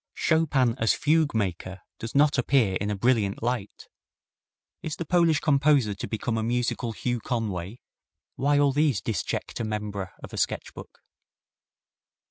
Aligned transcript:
Chopin 0.15 0.75
as 0.79 0.95
fugue 0.95 1.35
maker 1.35 1.81
does 1.99 2.15
not 2.15 2.39
appear 2.39 2.75
in 2.81 2.89
a 2.89 2.95
brilliant 2.95 3.43
light. 3.43 3.87
Is 4.81 4.95
the 4.95 5.05
Polish 5.05 5.39
composer 5.39 5.93
to 5.93 6.07
become 6.07 6.39
a 6.39 6.43
musical 6.43 6.91
Hugh 6.93 7.19
Conway? 7.19 7.81
Why 8.35 8.57
all 8.57 8.71
these 8.71 8.99
disjecta 8.99 9.63
membra 9.63 10.11
of 10.23 10.33
a 10.33 10.37
sketch 10.37 10.73
book? 10.73 11.01